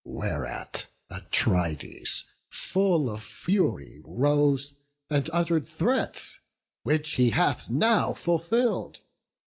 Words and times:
Whereat 0.03 0.87
Atrides, 1.11 2.23
full 2.49 3.07
of 3.07 3.21
fury, 3.21 4.01
rose, 4.03 4.73
And 5.11 5.29
utter'd 5.31 5.67
threats, 5.67 6.39
which 6.81 7.11
he 7.17 7.29
hath 7.29 7.69
now 7.69 8.15
fulfill'd. 8.15 9.01